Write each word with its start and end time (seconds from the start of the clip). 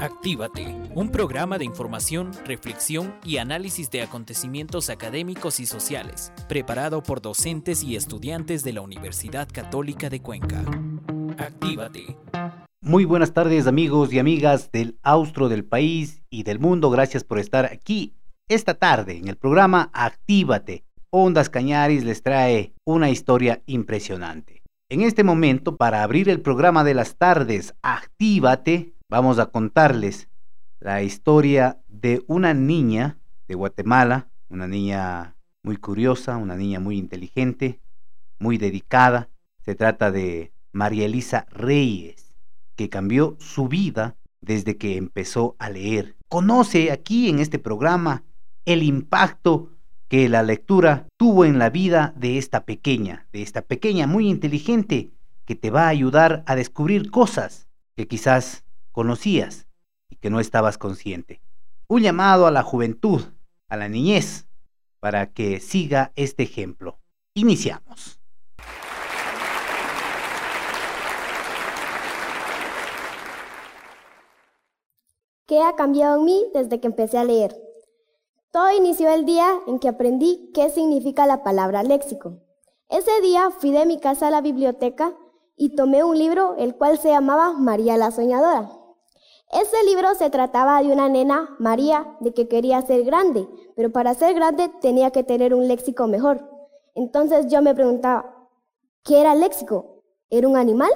Actívate, 0.00 0.74
un 0.94 1.10
programa 1.10 1.58
de 1.58 1.66
información, 1.66 2.30
reflexión 2.46 3.14
y 3.22 3.36
análisis 3.36 3.90
de 3.90 4.00
acontecimientos 4.00 4.88
académicos 4.88 5.60
y 5.60 5.66
sociales, 5.66 6.32
preparado 6.48 7.02
por 7.02 7.20
docentes 7.20 7.82
y 7.82 7.96
estudiantes 7.96 8.64
de 8.64 8.72
la 8.72 8.80
Universidad 8.80 9.46
Católica 9.52 10.08
de 10.08 10.22
Cuenca. 10.22 10.64
Actívate. 11.36 12.16
Muy 12.80 13.04
buenas 13.04 13.34
tardes 13.34 13.66
amigos 13.66 14.10
y 14.10 14.18
amigas 14.18 14.72
del 14.72 14.98
austro 15.02 15.50
del 15.50 15.66
país 15.66 16.22
y 16.30 16.44
del 16.44 16.60
mundo. 16.60 16.88
Gracias 16.88 17.22
por 17.22 17.38
estar 17.38 17.66
aquí 17.66 18.14
esta 18.48 18.72
tarde 18.72 19.18
en 19.18 19.28
el 19.28 19.36
programa 19.36 19.90
Actívate. 19.92 20.82
Ondas 21.10 21.50
Cañaris 21.50 22.04
les 22.04 22.22
trae 22.22 22.72
una 22.86 23.10
historia 23.10 23.62
impresionante. 23.66 24.62
En 24.88 25.02
este 25.02 25.24
momento, 25.24 25.76
para 25.76 26.02
abrir 26.02 26.30
el 26.30 26.40
programa 26.40 26.84
de 26.84 26.94
las 26.94 27.16
tardes, 27.16 27.74
Actívate, 27.82 28.94
vamos 29.10 29.40
a 29.40 29.46
contarles 29.46 30.28
la 30.78 31.02
historia 31.02 31.82
de 31.88 32.22
una 32.28 32.54
niña 32.54 33.18
de 33.48 33.56
Guatemala, 33.56 34.30
una 34.48 34.66
niña 34.66 35.36
muy 35.62 35.76
curiosa, 35.76 36.36
una 36.36 36.56
niña 36.56 36.80
muy 36.80 36.96
inteligente, 36.96 37.80
muy 38.38 38.56
dedicada. 38.56 39.28
Se 39.62 39.74
trata 39.74 40.10
de 40.10 40.52
María 40.72 41.04
Elisa 41.04 41.44
Reyes, 41.50 42.32
que 42.76 42.88
cambió 42.88 43.36
su 43.40 43.68
vida 43.68 44.16
desde 44.40 44.78
que 44.78 44.96
empezó 44.96 45.56
a 45.58 45.68
leer. 45.68 46.16
Conoce 46.28 46.92
aquí 46.92 47.28
en 47.28 47.40
este 47.40 47.58
programa 47.58 48.22
el 48.64 48.82
impacto 48.82 49.72
que 50.08 50.28
la 50.28 50.42
lectura 50.42 51.08
tuvo 51.16 51.44
en 51.44 51.58
la 51.58 51.68
vida 51.68 52.14
de 52.16 52.38
esta 52.38 52.64
pequeña, 52.64 53.26
de 53.32 53.42
esta 53.42 53.62
pequeña 53.62 54.06
muy 54.06 54.28
inteligente, 54.28 55.10
que 55.44 55.56
te 55.56 55.70
va 55.70 55.86
a 55.86 55.88
ayudar 55.88 56.44
a 56.46 56.54
descubrir 56.54 57.10
cosas 57.10 57.68
que 57.96 58.06
quizás 58.06 58.64
conocías 58.92 59.66
y 60.08 60.16
que 60.16 60.30
no 60.30 60.40
estabas 60.40 60.78
consciente. 60.78 61.42
Un 61.88 62.02
llamado 62.02 62.46
a 62.46 62.50
la 62.50 62.62
juventud, 62.62 63.22
a 63.68 63.76
la 63.76 63.88
niñez, 63.88 64.46
para 65.00 65.32
que 65.32 65.60
siga 65.60 66.12
este 66.14 66.42
ejemplo. 66.42 66.98
Iniciamos. 67.34 68.20
¿Qué 75.46 75.62
ha 75.62 75.74
cambiado 75.74 76.18
en 76.18 76.24
mí 76.24 76.44
desde 76.54 76.78
que 76.78 76.86
empecé 76.86 77.18
a 77.18 77.24
leer? 77.24 77.56
Todo 78.52 78.70
inició 78.72 79.10
el 79.10 79.24
día 79.24 79.60
en 79.66 79.78
que 79.78 79.88
aprendí 79.88 80.50
qué 80.54 80.70
significa 80.70 81.26
la 81.26 81.42
palabra 81.42 81.82
léxico. 81.82 82.38
Ese 82.88 83.20
día 83.20 83.50
fui 83.50 83.70
de 83.70 83.86
mi 83.86 83.98
casa 83.98 84.28
a 84.28 84.30
la 84.30 84.40
biblioteca 84.40 85.12
y 85.56 85.74
tomé 85.76 86.02
un 86.04 86.18
libro 86.18 86.56
el 86.56 86.74
cual 86.74 86.98
se 86.98 87.10
llamaba 87.10 87.52
María 87.52 87.96
la 87.96 88.10
Soñadora. 88.10 88.79
Ese 89.52 89.82
libro 89.84 90.14
se 90.14 90.30
trataba 90.30 90.80
de 90.80 90.92
una 90.92 91.08
nena, 91.08 91.56
María, 91.58 92.16
de 92.20 92.32
que 92.32 92.46
quería 92.46 92.82
ser 92.82 93.02
grande, 93.02 93.48
pero 93.74 93.90
para 93.90 94.14
ser 94.14 94.34
grande 94.34 94.70
tenía 94.80 95.10
que 95.10 95.24
tener 95.24 95.54
un 95.54 95.66
léxico 95.66 96.06
mejor. 96.06 96.48
Entonces 96.94 97.48
yo 97.48 97.60
me 97.60 97.74
preguntaba, 97.74 98.48
¿qué 99.02 99.20
era 99.20 99.34
léxico? 99.34 100.04
¿Era 100.30 100.46
un 100.46 100.56
animal 100.56 100.90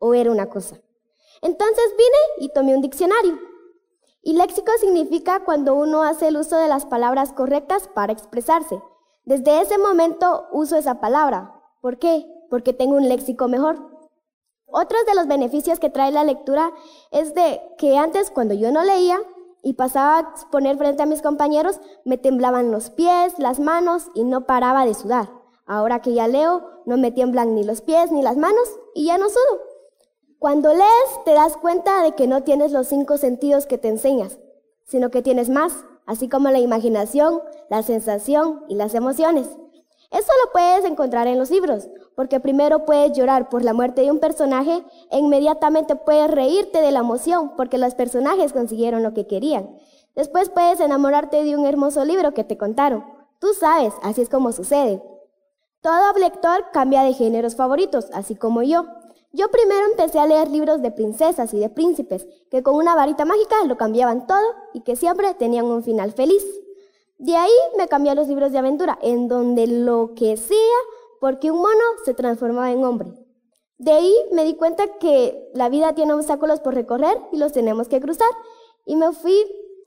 o 0.00 0.12
era 0.12 0.32
una 0.32 0.48
cosa? 0.48 0.80
Entonces 1.40 1.84
vine 1.96 2.46
y 2.46 2.52
tomé 2.52 2.74
un 2.74 2.82
diccionario. 2.82 3.38
Y 4.22 4.32
léxico 4.32 4.72
significa 4.80 5.44
cuando 5.44 5.74
uno 5.74 6.02
hace 6.02 6.28
el 6.28 6.36
uso 6.36 6.56
de 6.56 6.66
las 6.66 6.86
palabras 6.86 7.32
correctas 7.32 7.86
para 7.86 8.12
expresarse. 8.12 8.82
Desde 9.24 9.60
ese 9.60 9.78
momento 9.78 10.46
uso 10.50 10.76
esa 10.76 11.00
palabra. 11.00 11.62
¿Por 11.80 11.98
qué? 11.98 12.26
Porque 12.50 12.72
tengo 12.72 12.96
un 12.96 13.08
léxico 13.08 13.46
mejor. 13.46 13.93
Otros 14.76 15.06
de 15.06 15.14
los 15.14 15.28
beneficios 15.28 15.78
que 15.78 15.88
trae 15.88 16.10
la 16.10 16.24
lectura 16.24 16.72
es 17.12 17.32
de 17.32 17.62
que 17.78 17.96
antes 17.96 18.32
cuando 18.32 18.54
yo 18.54 18.72
no 18.72 18.82
leía 18.82 19.20
y 19.62 19.74
pasaba 19.74 20.18
a 20.18 20.20
exponer 20.32 20.76
frente 20.76 21.00
a 21.00 21.06
mis 21.06 21.22
compañeros, 21.22 21.78
me 22.04 22.18
temblaban 22.18 22.72
los 22.72 22.90
pies, 22.90 23.38
las 23.38 23.60
manos 23.60 24.08
y 24.16 24.24
no 24.24 24.46
paraba 24.46 24.84
de 24.84 24.94
sudar. 24.94 25.30
Ahora 25.64 26.02
que 26.02 26.12
ya 26.12 26.26
leo, 26.26 26.82
no 26.86 26.96
me 26.96 27.12
tiemblan 27.12 27.54
ni 27.54 27.62
los 27.62 27.82
pies 27.82 28.10
ni 28.10 28.20
las 28.20 28.36
manos 28.36 28.68
y 28.96 29.04
ya 29.04 29.16
no 29.16 29.28
sudo. 29.28 29.62
Cuando 30.40 30.70
lees 30.70 31.24
te 31.24 31.34
das 31.34 31.56
cuenta 31.56 32.02
de 32.02 32.16
que 32.16 32.26
no 32.26 32.42
tienes 32.42 32.72
los 32.72 32.88
cinco 32.88 33.16
sentidos 33.16 33.66
que 33.66 33.78
te 33.78 33.86
enseñas, 33.86 34.40
sino 34.82 35.12
que 35.12 35.22
tienes 35.22 35.50
más, 35.50 35.84
así 36.04 36.28
como 36.28 36.50
la 36.50 36.58
imaginación, 36.58 37.42
la 37.70 37.84
sensación 37.84 38.64
y 38.66 38.74
las 38.74 38.96
emociones. 38.96 39.46
Eso 40.14 40.30
lo 40.44 40.52
puedes 40.52 40.84
encontrar 40.84 41.26
en 41.26 41.40
los 41.40 41.50
libros, 41.50 41.88
porque 42.14 42.38
primero 42.38 42.84
puedes 42.84 43.18
llorar 43.18 43.48
por 43.48 43.64
la 43.64 43.74
muerte 43.74 44.02
de 44.02 44.12
un 44.12 44.20
personaje 44.20 44.84
e 45.10 45.18
inmediatamente 45.18 45.96
puedes 45.96 46.30
reírte 46.30 46.80
de 46.80 46.92
la 46.92 47.00
emoción 47.00 47.56
porque 47.56 47.78
los 47.78 47.96
personajes 47.96 48.52
consiguieron 48.52 49.02
lo 49.02 49.12
que 49.12 49.26
querían. 49.26 49.76
Después 50.14 50.50
puedes 50.50 50.78
enamorarte 50.78 51.42
de 51.42 51.56
un 51.56 51.66
hermoso 51.66 52.04
libro 52.04 52.32
que 52.32 52.44
te 52.44 52.56
contaron. 52.56 53.04
Tú 53.40 53.48
sabes, 53.58 53.92
así 54.02 54.22
es 54.22 54.28
como 54.28 54.52
sucede. 54.52 55.02
Todo 55.80 56.16
lector 56.16 56.66
cambia 56.72 57.02
de 57.02 57.12
géneros 57.12 57.56
favoritos, 57.56 58.06
así 58.12 58.36
como 58.36 58.62
yo. 58.62 58.86
Yo 59.32 59.50
primero 59.50 59.84
empecé 59.90 60.20
a 60.20 60.28
leer 60.28 60.48
libros 60.48 60.80
de 60.80 60.92
princesas 60.92 61.52
y 61.54 61.58
de 61.58 61.70
príncipes, 61.70 62.28
que 62.52 62.62
con 62.62 62.76
una 62.76 62.94
varita 62.94 63.24
mágica 63.24 63.56
lo 63.66 63.76
cambiaban 63.76 64.28
todo 64.28 64.46
y 64.72 64.82
que 64.82 64.94
siempre 64.94 65.34
tenían 65.34 65.64
un 65.64 65.82
final 65.82 66.12
feliz. 66.12 66.44
De 67.18 67.36
ahí 67.36 67.52
me 67.76 67.88
cambié 67.88 68.12
a 68.12 68.14
los 68.14 68.28
libros 68.28 68.52
de 68.52 68.58
aventura, 68.58 68.98
en 69.00 69.28
donde 69.28 69.66
lo 69.66 70.14
que 70.14 70.36
sea, 70.36 70.76
porque 71.20 71.50
un 71.50 71.58
mono 71.58 71.84
se 72.04 72.14
transformaba 72.14 72.70
en 72.70 72.84
hombre. 72.84 73.12
De 73.78 73.92
ahí 73.92 74.14
me 74.32 74.44
di 74.44 74.54
cuenta 74.54 74.86
que 74.98 75.50
la 75.54 75.68
vida 75.68 75.94
tiene 75.94 76.12
obstáculos 76.12 76.60
por 76.60 76.74
recorrer 76.74 77.18
y 77.32 77.38
los 77.38 77.52
tenemos 77.52 77.88
que 77.88 78.00
cruzar. 78.00 78.28
Y 78.86 78.96
me 78.96 79.12
fui 79.12 79.36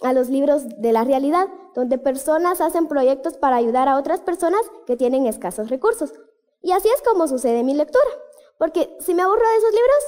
a 0.01 0.13
los 0.13 0.29
libros 0.29 0.67
de 0.77 0.91
la 0.91 1.03
realidad, 1.03 1.47
donde 1.73 1.97
personas 1.97 2.61
hacen 2.61 2.88
proyectos 2.88 3.38
para 3.38 3.55
ayudar 3.55 3.88
a 3.88 3.97
otras 3.97 4.21
personas 4.21 4.61
que 4.85 4.97
tienen 4.97 5.25
escasos 5.25 5.69
recursos. 5.69 6.13
Y 6.61 6.71
así 6.71 6.88
es 6.89 7.01
como 7.01 7.27
sucede 7.27 7.63
mi 7.63 7.73
lectura. 7.73 8.09
Porque 8.57 8.95
si 8.99 9.13
me 9.13 9.21
aburro 9.21 9.39
de 9.39 9.57
esos 9.57 9.71
libros, 9.71 10.03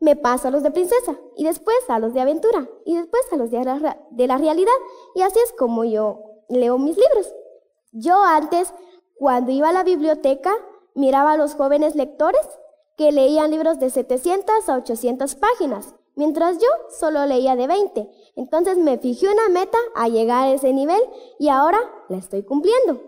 me 0.00 0.16
paso 0.16 0.48
a 0.48 0.50
los 0.50 0.62
de 0.62 0.70
princesa, 0.70 1.18
y 1.36 1.44
después 1.44 1.76
a 1.88 1.98
los 1.98 2.12
de 2.12 2.20
aventura, 2.20 2.68
y 2.84 2.96
después 2.96 3.22
a 3.32 3.36
los 3.36 3.50
de 3.50 3.64
la, 3.64 3.98
de 4.10 4.26
la 4.26 4.38
realidad. 4.38 4.72
Y 5.14 5.22
así 5.22 5.38
es 5.38 5.52
como 5.52 5.84
yo 5.84 6.35
leo 6.48 6.78
mis 6.78 6.96
libros. 6.96 7.34
Yo 7.92 8.22
antes, 8.22 8.72
cuando 9.18 9.52
iba 9.52 9.70
a 9.70 9.72
la 9.72 9.84
biblioteca, 9.84 10.54
miraba 10.94 11.32
a 11.32 11.36
los 11.36 11.54
jóvenes 11.54 11.94
lectores 11.94 12.46
que 12.96 13.12
leían 13.12 13.50
libros 13.50 13.78
de 13.78 13.90
700 13.90 14.68
a 14.68 14.76
800 14.76 15.34
páginas, 15.34 15.94
mientras 16.14 16.58
yo 16.58 16.68
solo 16.98 17.26
leía 17.26 17.56
de 17.56 17.66
20. 17.66 18.10
Entonces 18.36 18.78
me 18.78 18.98
fijé 18.98 19.28
una 19.28 19.48
meta 19.48 19.78
a 19.94 20.08
llegar 20.08 20.44
a 20.44 20.52
ese 20.52 20.72
nivel 20.72 21.00
y 21.38 21.48
ahora 21.48 21.78
la 22.08 22.18
estoy 22.18 22.42
cumpliendo. 22.42 23.00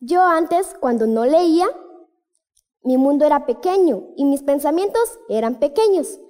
Yo 0.00 0.22
antes, 0.22 0.74
cuando 0.80 1.06
no 1.06 1.24
leía, 1.24 1.66
mi 2.82 2.98
mundo 2.98 3.24
era 3.24 3.46
pequeño 3.46 4.08
y 4.16 4.24
mis 4.24 4.42
pensamientos 4.42 5.18
eran 5.28 5.58
pequeños. 5.58 6.20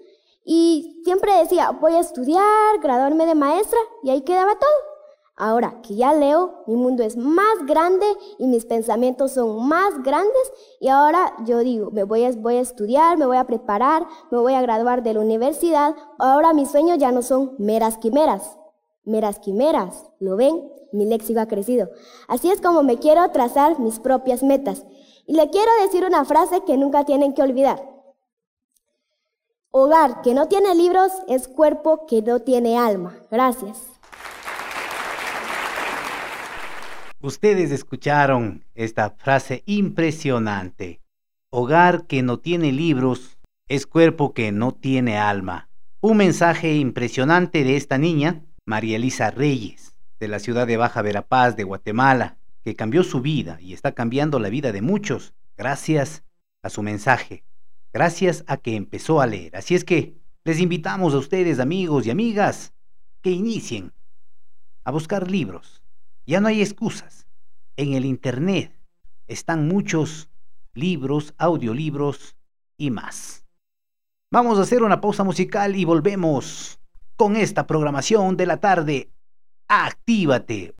Y 0.44 1.00
siempre 1.04 1.36
decía, 1.38 1.70
voy 1.70 1.94
a 1.94 2.00
estudiar, 2.00 2.78
graduarme 2.80 3.26
de 3.26 3.34
maestra 3.34 3.78
y 4.02 4.10
ahí 4.10 4.22
quedaba 4.22 4.58
todo. 4.58 4.93
Ahora 5.36 5.80
que 5.82 5.96
ya 5.96 6.12
leo, 6.12 6.62
mi 6.68 6.76
mundo 6.76 7.02
es 7.02 7.16
más 7.16 7.66
grande 7.66 8.06
y 8.38 8.46
mis 8.46 8.64
pensamientos 8.66 9.32
son 9.32 9.66
más 9.66 10.00
grandes 10.04 10.52
y 10.78 10.88
ahora 10.88 11.34
yo 11.44 11.58
digo, 11.58 11.90
me 11.90 12.04
voy 12.04 12.24
a, 12.24 12.30
voy 12.32 12.56
a 12.56 12.60
estudiar, 12.60 13.18
me 13.18 13.26
voy 13.26 13.36
a 13.36 13.44
preparar, 13.44 14.06
me 14.30 14.38
voy 14.38 14.54
a 14.54 14.62
graduar 14.62 15.02
de 15.02 15.14
la 15.14 15.20
universidad. 15.20 15.96
Ahora 16.18 16.52
mis 16.52 16.70
sueños 16.70 16.98
ya 16.98 17.10
no 17.10 17.22
son 17.22 17.56
meras 17.58 17.98
quimeras, 17.98 18.58
meras 19.02 19.40
quimeras, 19.40 20.04
¿lo 20.20 20.36
ven? 20.36 20.70
Mi 20.92 21.04
léxico 21.04 21.40
ha 21.40 21.48
crecido. 21.48 21.90
Así 22.28 22.48
es 22.48 22.60
como 22.60 22.84
me 22.84 22.98
quiero 22.98 23.28
trazar 23.32 23.80
mis 23.80 23.98
propias 23.98 24.44
metas. 24.44 24.86
Y 25.26 25.34
le 25.34 25.50
quiero 25.50 25.70
decir 25.82 26.04
una 26.04 26.24
frase 26.24 26.60
que 26.60 26.76
nunca 26.76 27.04
tienen 27.04 27.34
que 27.34 27.42
olvidar. 27.42 27.82
Hogar 29.72 30.22
que 30.22 30.34
no 30.34 30.46
tiene 30.46 30.76
libros 30.76 31.10
es 31.26 31.48
cuerpo 31.48 32.06
que 32.06 32.22
no 32.22 32.38
tiene 32.38 32.78
alma. 32.78 33.16
Gracias. 33.32 33.93
Ustedes 37.24 37.70
escucharon 37.70 38.66
esta 38.74 39.08
frase 39.08 39.62
impresionante. 39.64 41.00
Hogar 41.50 42.06
que 42.06 42.22
no 42.22 42.38
tiene 42.38 42.70
libros 42.70 43.38
es 43.66 43.86
cuerpo 43.86 44.34
que 44.34 44.52
no 44.52 44.72
tiene 44.72 45.16
alma. 45.16 45.70
Un 46.02 46.18
mensaje 46.18 46.74
impresionante 46.74 47.64
de 47.64 47.76
esta 47.78 47.96
niña, 47.96 48.42
María 48.66 48.96
Elisa 48.96 49.30
Reyes, 49.30 49.96
de 50.20 50.28
la 50.28 50.38
ciudad 50.38 50.66
de 50.66 50.76
Baja 50.76 51.00
Verapaz, 51.00 51.56
de 51.56 51.64
Guatemala, 51.64 52.36
que 52.62 52.76
cambió 52.76 53.02
su 53.02 53.22
vida 53.22 53.56
y 53.58 53.72
está 53.72 53.92
cambiando 53.92 54.38
la 54.38 54.50
vida 54.50 54.70
de 54.70 54.82
muchos 54.82 55.32
gracias 55.56 56.24
a 56.62 56.68
su 56.68 56.82
mensaje, 56.82 57.42
gracias 57.94 58.44
a 58.48 58.58
que 58.58 58.76
empezó 58.76 59.22
a 59.22 59.26
leer. 59.26 59.56
Así 59.56 59.74
es 59.74 59.86
que 59.86 60.18
les 60.44 60.60
invitamos 60.60 61.14
a 61.14 61.18
ustedes, 61.18 61.58
amigos 61.58 62.04
y 62.04 62.10
amigas, 62.10 62.74
que 63.22 63.30
inicien 63.30 63.94
a 64.84 64.90
buscar 64.90 65.30
libros 65.30 65.83
ya 66.26 66.40
no 66.40 66.48
hay 66.48 66.62
excusas. 66.62 67.26
En 67.76 67.92
el 67.92 68.04
Internet 68.04 68.72
están 69.26 69.68
muchos 69.68 70.30
libros, 70.74 71.34
audiolibros 71.38 72.36
y 72.76 72.90
más. 72.90 73.44
Vamos 74.30 74.58
a 74.58 74.62
hacer 74.62 74.82
una 74.82 75.00
pausa 75.00 75.24
musical 75.24 75.76
y 75.76 75.84
volvemos 75.84 76.80
con 77.16 77.36
esta 77.36 77.66
programación 77.66 78.36
de 78.36 78.46
la 78.46 78.58
tarde. 78.58 79.10
Actívate. 79.68 80.74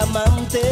amante. 0.00 0.69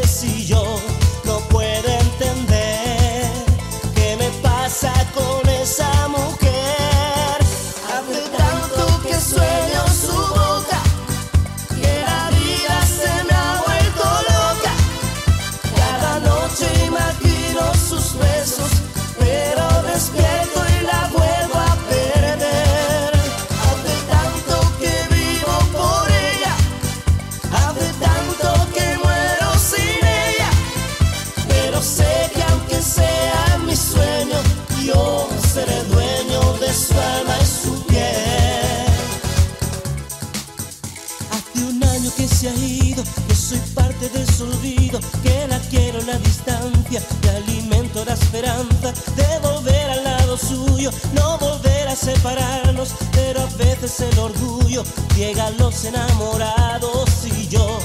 llega 55.17 55.51
los 55.51 55.85
enamorados 55.85 57.27
y 57.27 57.49
yo 57.49 57.79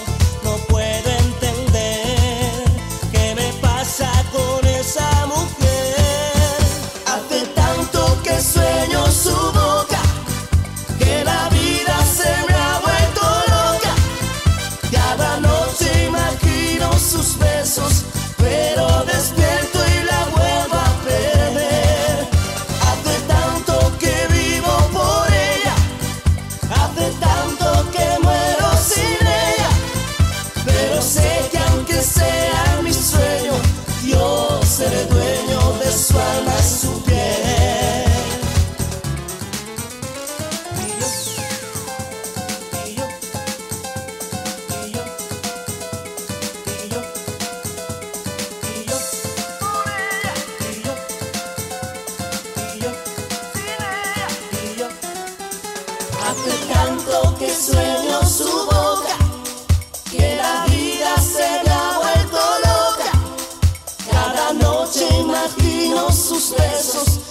que 57.46 57.54
sueño 57.54 58.26
su 58.26 58.48
boca, 58.48 59.18
que 60.10 60.38
la 60.38 60.66
vida 60.68 61.18
se 61.18 61.64
le 61.64 61.72
ha 61.72 62.00
vuelto 62.02 62.40
loca. 62.68 63.12
Cada 64.10 64.54
noche 64.54 65.08
imagino 65.20 66.10
sus 66.12 66.52
besos 66.52 67.23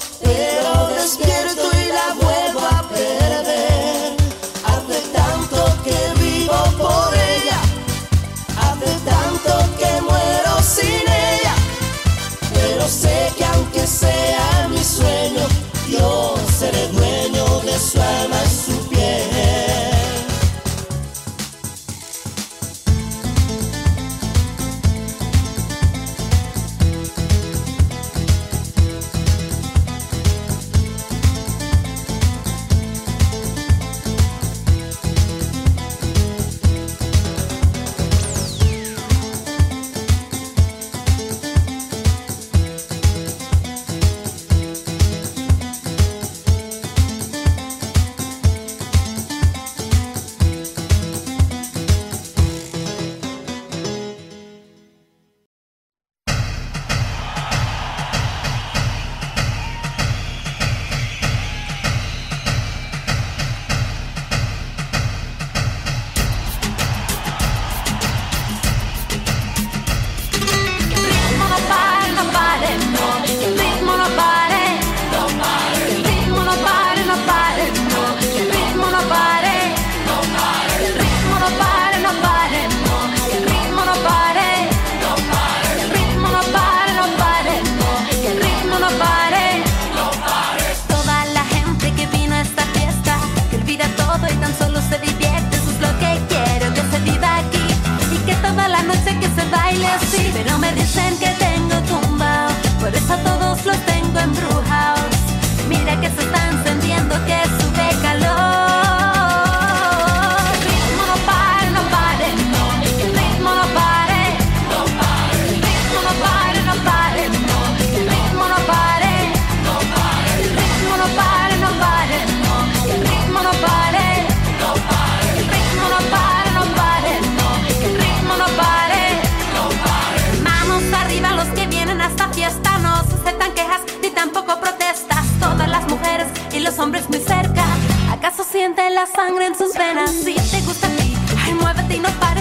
ven 139.82 139.98
así, 139.98 140.34
te 140.50 140.60
gusta 140.62 140.86
a 140.86 140.90
ti, 140.90 141.14
ay, 141.44 141.54
muévete 141.54 141.96
y 141.96 142.00
no 142.00 142.08
pares. 142.20 142.31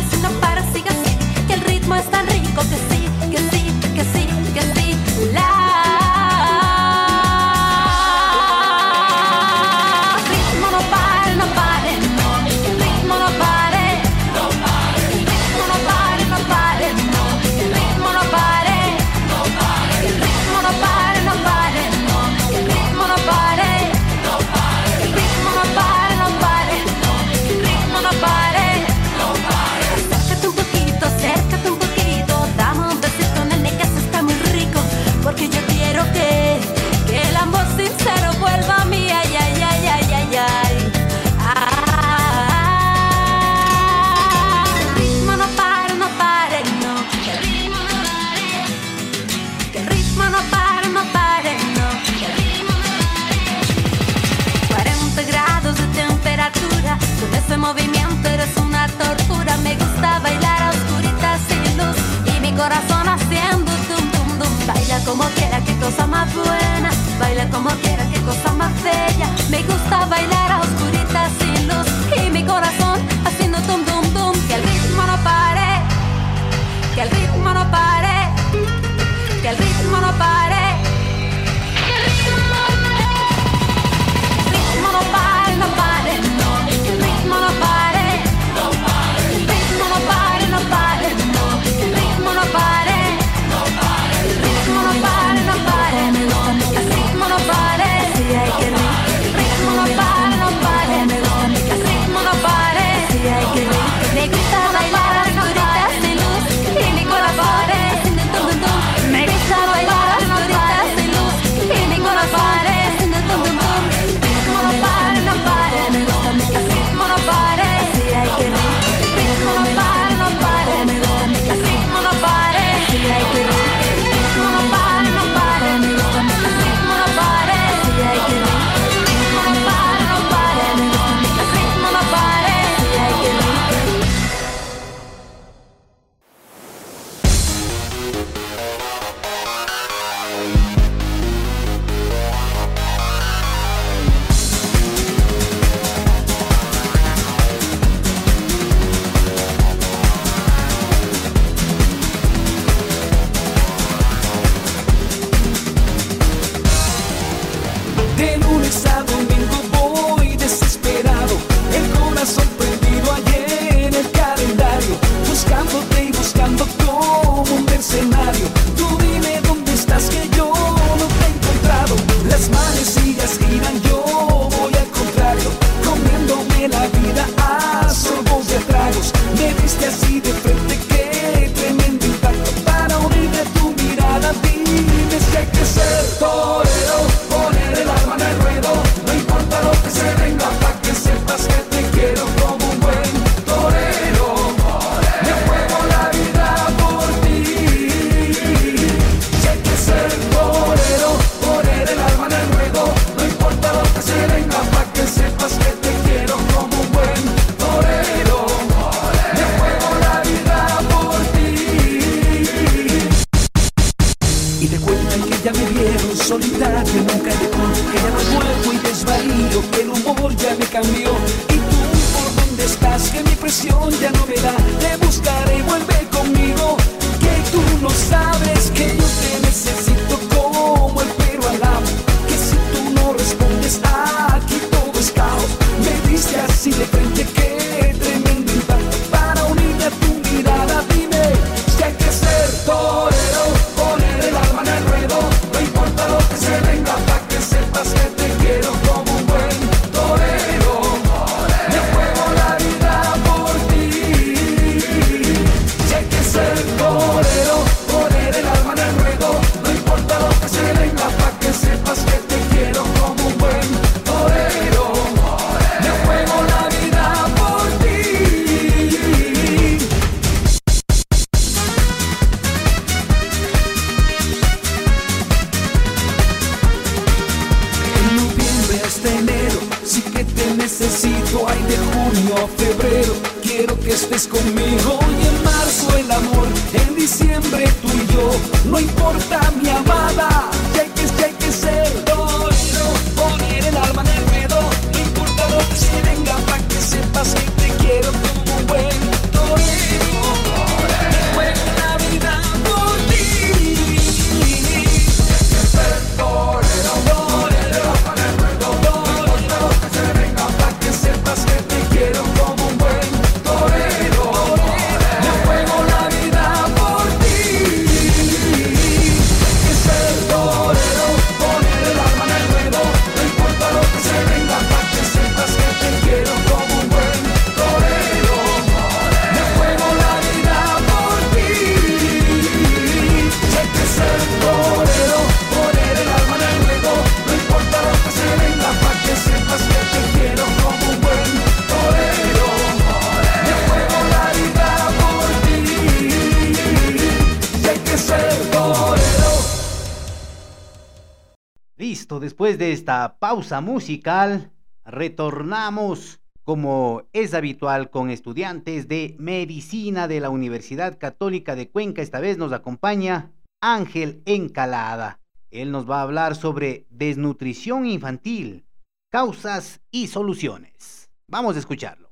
Después 352.19 352.57
de 352.57 352.73
esta 352.73 353.17
pausa 353.19 353.61
musical, 353.61 354.51
retornamos 354.83 356.19
como 356.43 357.03
es 357.13 357.33
habitual 357.33 357.89
con 357.89 358.09
estudiantes 358.09 358.87
de 358.87 359.15
medicina 359.17 360.07
de 360.07 360.19
la 360.19 360.29
Universidad 360.29 360.97
Católica 360.97 361.55
de 361.55 361.69
Cuenca. 361.69 362.01
Esta 362.01 362.19
vez 362.19 362.37
nos 362.37 362.51
acompaña 362.51 363.31
Ángel 363.61 364.21
Encalada. 364.25 365.19
Él 365.51 365.71
nos 365.71 365.89
va 365.89 365.99
a 365.99 366.03
hablar 366.03 366.35
sobre 366.35 366.85
desnutrición 366.89 367.85
infantil, 367.85 368.65
causas 369.09 369.81
y 369.91 370.07
soluciones. 370.07 371.09
Vamos 371.27 371.55
a 371.55 371.59
escucharlo. 371.59 372.09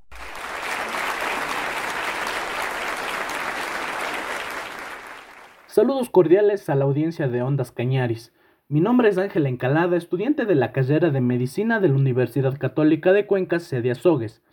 Saludos 5.68 6.10
cordiales 6.10 6.70
a 6.70 6.76
la 6.76 6.86
audiencia 6.86 7.28
de 7.28 7.42
Ondas 7.42 7.72
Cañaris. 7.72 8.32
Mi 8.72 8.82
nombre 8.82 9.10
es 9.10 9.18
Ángel 9.18 9.48
Encalada, 9.48 9.98
estudiante 9.98 10.46
de 10.46 10.54
la 10.54 10.72
carrera 10.72 11.10
de 11.10 11.22
Medicina 11.22 11.80
de 11.80 11.88
la 11.88 11.96
Universidad 11.96 12.56
Católica 12.60 13.14
de 13.14 13.26
Cuenca, 13.26 13.58
sede 13.58 13.90
Azogues. 13.90 14.44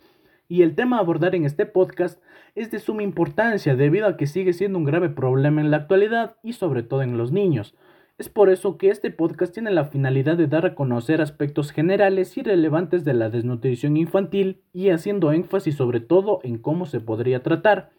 Y 0.47 0.63
el 0.63 0.73
tema 0.73 0.97
a 0.97 1.01
abordar 1.01 1.35
en 1.35 1.45
este 1.45 1.67
podcast 1.67 2.19
es 2.55 2.71
de 2.71 2.79
suma 2.79 3.03
importancia 3.03 3.75
debido 3.75 4.07
a 4.07 4.17
que 4.17 4.25
sigue 4.25 4.53
siendo 4.53 4.79
un 4.79 4.85
grave 4.85 5.09
problema 5.09 5.61
en 5.61 5.69
la 5.69 5.77
actualidad 5.77 6.35
y 6.41 6.53
sobre 6.53 6.81
todo 6.81 7.03
en 7.03 7.15
los 7.15 7.31
niños. 7.31 7.75
Es 8.17 8.27
por 8.27 8.49
eso 8.49 8.79
que 8.79 8.89
este 8.89 9.11
podcast 9.11 9.53
tiene 9.53 9.69
la 9.69 9.85
finalidad 9.85 10.35
de 10.35 10.47
dar 10.47 10.65
a 10.65 10.73
conocer 10.73 11.21
aspectos 11.21 11.71
generales 11.71 12.35
y 12.37 12.41
relevantes 12.41 13.05
de 13.05 13.13
la 13.13 13.29
desnutrición 13.29 13.97
infantil 13.97 14.63
y 14.73 14.89
haciendo 14.89 15.31
énfasis 15.31 15.75
sobre 15.75 15.99
todo 15.99 16.39
en 16.41 16.57
cómo 16.57 16.87
se 16.87 17.01
podría 17.01 17.43
tratar. 17.43 17.91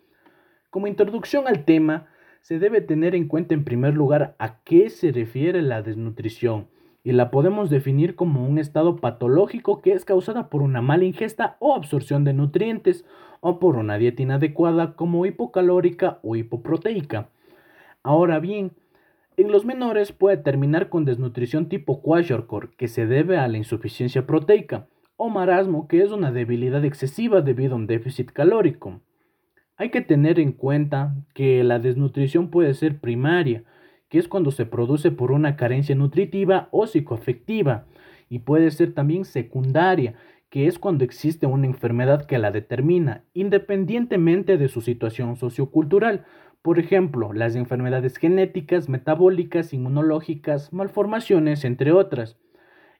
Como 0.70 0.88
introducción 0.88 1.46
al 1.46 1.64
tema, 1.64 2.08
se 2.42 2.58
debe 2.58 2.80
tener 2.80 3.14
en 3.14 3.28
cuenta 3.28 3.54
en 3.54 3.64
primer 3.64 3.94
lugar 3.94 4.34
a 4.38 4.60
qué 4.62 4.90
se 4.90 5.12
refiere 5.12 5.62
la 5.62 5.82
desnutrición 5.82 6.68
y 7.04 7.12
la 7.12 7.30
podemos 7.30 7.70
definir 7.70 8.16
como 8.16 8.46
un 8.46 8.58
estado 8.58 8.96
patológico 8.96 9.80
que 9.80 9.92
es 9.92 10.04
causada 10.04 10.50
por 10.50 10.62
una 10.62 10.82
mala 10.82 11.04
ingesta 11.04 11.56
o 11.58 11.74
absorción 11.74 12.24
de 12.24 12.34
nutrientes 12.34 13.04
o 13.40 13.58
por 13.58 13.76
una 13.76 13.98
dieta 13.98 14.22
inadecuada 14.22 14.94
como 14.94 15.24
hipocalórica 15.24 16.18
o 16.22 16.36
hipoproteica. 16.36 17.30
Ahora 18.02 18.40
bien, 18.40 18.72
en 19.36 19.52
los 19.52 19.64
menores 19.64 20.12
puede 20.12 20.36
terminar 20.36 20.88
con 20.88 21.04
desnutrición 21.04 21.68
tipo 21.68 22.02
kwashiorkor 22.02 22.74
que 22.76 22.88
se 22.88 23.06
debe 23.06 23.38
a 23.38 23.46
la 23.48 23.58
insuficiencia 23.58 24.26
proteica 24.26 24.88
o 25.16 25.28
marasmo 25.28 25.88
que 25.88 26.02
es 26.02 26.10
una 26.10 26.32
debilidad 26.32 26.84
excesiva 26.84 27.40
debido 27.40 27.74
a 27.74 27.76
un 27.76 27.86
déficit 27.86 28.32
calórico. 28.32 29.00
Hay 29.80 29.90
que 29.90 30.00
tener 30.00 30.40
en 30.40 30.50
cuenta 30.50 31.14
que 31.34 31.62
la 31.62 31.78
desnutrición 31.78 32.50
puede 32.50 32.74
ser 32.74 32.98
primaria, 32.98 33.62
que 34.08 34.18
es 34.18 34.26
cuando 34.26 34.50
se 34.50 34.66
produce 34.66 35.12
por 35.12 35.30
una 35.30 35.54
carencia 35.54 35.94
nutritiva 35.94 36.68
o 36.72 36.88
psicoafectiva, 36.88 37.86
y 38.28 38.40
puede 38.40 38.72
ser 38.72 38.92
también 38.92 39.24
secundaria, 39.24 40.14
que 40.50 40.66
es 40.66 40.80
cuando 40.80 41.04
existe 41.04 41.46
una 41.46 41.68
enfermedad 41.68 42.26
que 42.26 42.38
la 42.38 42.50
determina, 42.50 43.22
independientemente 43.34 44.58
de 44.58 44.66
su 44.66 44.80
situación 44.80 45.36
sociocultural. 45.36 46.24
Por 46.60 46.80
ejemplo, 46.80 47.32
las 47.32 47.54
enfermedades 47.54 48.16
genéticas, 48.16 48.88
metabólicas, 48.88 49.72
inmunológicas, 49.72 50.72
malformaciones, 50.72 51.64
entre 51.64 51.92
otras. 51.92 52.36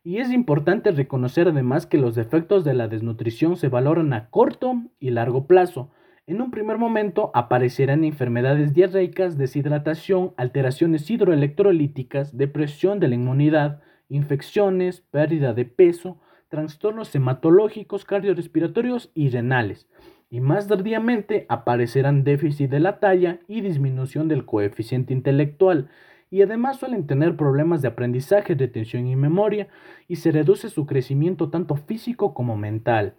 Y 0.04 0.18
es 0.18 0.30
importante 0.30 0.92
reconocer 0.92 1.48
además 1.48 1.86
que 1.86 1.98
los 1.98 2.16
efectos 2.18 2.64
de 2.64 2.74
la 2.74 2.86
desnutrición 2.86 3.56
se 3.56 3.68
valoran 3.68 4.12
a 4.12 4.30
corto 4.30 4.76
y 5.00 5.10
largo 5.10 5.48
plazo, 5.48 5.90
en 6.28 6.42
un 6.42 6.50
primer 6.50 6.76
momento 6.76 7.30
aparecerán 7.32 8.04
enfermedades 8.04 8.74
diarreicas, 8.74 9.38
deshidratación, 9.38 10.34
alteraciones 10.36 11.10
hidroelectrolíticas, 11.10 12.36
depresión 12.36 13.00
de 13.00 13.08
la 13.08 13.14
inmunidad, 13.14 13.80
infecciones, 14.10 15.00
pérdida 15.00 15.54
de 15.54 15.64
peso, 15.64 16.18
trastornos 16.50 17.14
hematológicos, 17.14 18.04
cardiorrespiratorios 18.04 19.10
y 19.14 19.30
renales. 19.30 19.88
Y 20.28 20.42
más 20.42 20.68
tardíamente 20.68 21.46
aparecerán 21.48 22.24
déficit 22.24 22.70
de 22.70 22.80
la 22.80 23.00
talla 23.00 23.38
y 23.48 23.62
disminución 23.62 24.28
del 24.28 24.44
coeficiente 24.44 25.14
intelectual, 25.14 25.88
y 26.30 26.42
además 26.42 26.76
suelen 26.76 27.06
tener 27.06 27.36
problemas 27.36 27.80
de 27.80 27.88
aprendizaje, 27.88 28.54
retención 28.54 29.06
y 29.06 29.16
memoria, 29.16 29.68
y 30.08 30.16
se 30.16 30.30
reduce 30.30 30.68
su 30.68 30.84
crecimiento 30.84 31.48
tanto 31.48 31.76
físico 31.76 32.34
como 32.34 32.54
mental. 32.58 33.14